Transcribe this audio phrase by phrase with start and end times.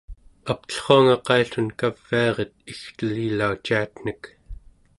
[0.53, 4.21] aptellruanga qaillun kaviaret igtelilauciatnek